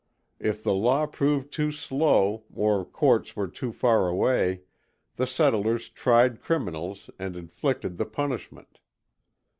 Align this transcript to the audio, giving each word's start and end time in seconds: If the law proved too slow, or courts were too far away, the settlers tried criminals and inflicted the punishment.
If 0.39 0.63
the 0.63 0.73
law 0.73 1.05
proved 1.05 1.51
too 1.51 1.71
slow, 1.71 2.45
or 2.55 2.83
courts 2.83 3.35
were 3.35 3.47
too 3.47 3.71
far 3.71 4.07
away, 4.07 4.63
the 5.15 5.27
settlers 5.27 5.89
tried 5.89 6.41
criminals 6.41 7.11
and 7.19 7.35
inflicted 7.35 7.97
the 7.97 8.07
punishment. 8.07 8.79